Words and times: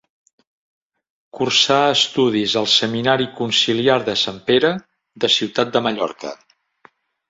Cursà 1.39 1.77
estudis 1.97 2.57
al 2.63 2.69
seminari 2.77 3.31
conciliar 3.37 4.01
de 4.11 4.19
Sant 4.25 4.43
Pere, 4.51 4.77
de 5.23 5.35
Ciutat 5.39 5.75
de 5.79 5.89
Mallorca. 5.89 6.39